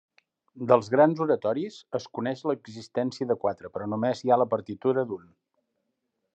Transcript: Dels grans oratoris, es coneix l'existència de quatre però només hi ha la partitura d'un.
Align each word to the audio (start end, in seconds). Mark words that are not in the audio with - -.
Dels 0.69 0.87
grans 0.93 1.21
oratoris, 1.25 1.77
es 1.99 2.07
coneix 2.19 2.41
l'existència 2.51 3.29
de 3.33 3.37
quatre 3.45 3.73
però 3.77 3.91
només 3.93 4.25
hi 4.25 4.33
ha 4.35 4.41
la 4.45 4.51
partitura 4.55 5.09
d'un. 5.13 5.33